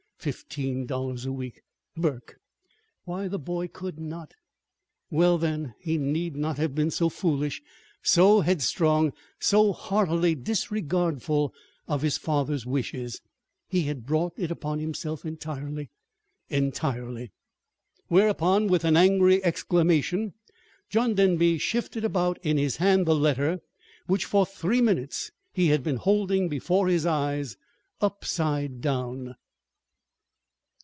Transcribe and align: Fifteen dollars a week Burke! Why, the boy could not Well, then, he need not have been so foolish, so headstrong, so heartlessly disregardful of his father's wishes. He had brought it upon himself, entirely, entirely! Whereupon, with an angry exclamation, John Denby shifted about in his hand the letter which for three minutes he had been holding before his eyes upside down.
Fifteen 0.21 0.85
dollars 0.85 1.25
a 1.25 1.31
week 1.31 1.61
Burke! 1.97 2.37
Why, 3.05 3.27
the 3.27 3.39
boy 3.39 3.67
could 3.67 3.97
not 3.97 4.35
Well, 5.09 5.39
then, 5.39 5.73
he 5.79 5.97
need 5.97 6.35
not 6.35 6.57
have 6.59 6.75
been 6.75 6.91
so 6.91 7.09
foolish, 7.09 7.59
so 8.03 8.41
headstrong, 8.41 9.13
so 9.39 9.73
heartlessly 9.73 10.35
disregardful 10.35 11.55
of 11.87 12.03
his 12.03 12.19
father's 12.19 12.67
wishes. 12.67 13.19
He 13.67 13.85
had 13.85 14.05
brought 14.05 14.33
it 14.37 14.51
upon 14.51 14.77
himself, 14.77 15.25
entirely, 15.25 15.89
entirely! 16.49 17.31
Whereupon, 18.07 18.67
with 18.67 18.85
an 18.85 18.95
angry 18.95 19.43
exclamation, 19.43 20.35
John 20.87 21.15
Denby 21.15 21.57
shifted 21.57 22.05
about 22.05 22.37
in 22.43 22.57
his 22.57 22.75
hand 22.77 23.07
the 23.07 23.15
letter 23.15 23.59
which 24.05 24.25
for 24.25 24.45
three 24.45 24.81
minutes 24.81 25.31
he 25.51 25.69
had 25.69 25.81
been 25.81 25.97
holding 25.97 26.47
before 26.47 26.89
his 26.89 27.07
eyes 27.07 27.57
upside 28.01 28.81
down. 28.81 29.33